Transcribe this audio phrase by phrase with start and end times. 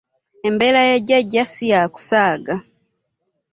[0.47, 2.55] Embeera ya jjajja si yakusaaga.